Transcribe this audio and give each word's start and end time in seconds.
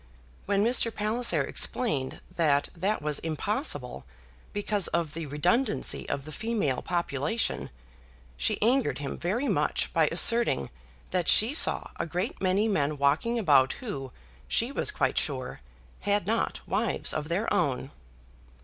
When 0.47 0.65
Mr. 0.65 0.91
Palliser 0.91 1.43
explained 1.43 2.21
that 2.35 2.69
that 2.75 3.03
was 3.03 3.19
impossible, 3.19 4.03
because 4.51 4.87
of 4.87 5.13
the 5.13 5.27
redundancy 5.27 6.09
of 6.09 6.25
the 6.25 6.31
female 6.31 6.81
population, 6.81 7.69
she 8.35 8.59
angered 8.63 8.97
him 8.97 9.15
very 9.15 9.47
much 9.47 9.93
by 9.93 10.07
asserting 10.11 10.71
that 11.11 11.27
she 11.27 11.53
saw 11.53 11.91
a 11.97 12.07
great 12.07 12.41
many 12.41 12.67
men 12.67 12.97
walking 12.97 13.37
about 13.37 13.73
who, 13.73 14.11
she 14.47 14.71
was 14.71 14.89
quite 14.89 15.19
sure, 15.19 15.61
had 15.99 16.25
not 16.25 16.61
wives 16.67 17.13
of 17.13 17.27
their 17.27 17.45
own. 17.53 17.91